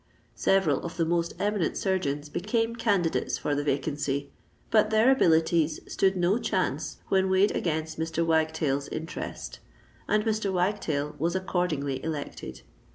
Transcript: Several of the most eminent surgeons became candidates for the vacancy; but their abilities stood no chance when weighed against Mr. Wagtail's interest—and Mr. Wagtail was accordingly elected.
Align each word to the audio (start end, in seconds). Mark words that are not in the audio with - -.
Several 0.33 0.81
of 0.81 0.97
the 0.97 1.05
most 1.05 1.35
eminent 1.37 1.77
surgeons 1.77 2.27
became 2.27 2.75
candidates 2.75 3.37
for 3.37 3.53
the 3.53 3.63
vacancy; 3.63 4.31
but 4.71 4.89
their 4.89 5.11
abilities 5.11 5.79
stood 5.87 6.17
no 6.17 6.39
chance 6.39 6.97
when 7.09 7.29
weighed 7.29 7.51
against 7.55 7.99
Mr. 7.99 8.25
Wagtail's 8.25 8.87
interest—and 8.87 10.25
Mr. 10.25 10.51
Wagtail 10.51 11.13
was 11.19 11.35
accordingly 11.35 12.03
elected. 12.03 12.61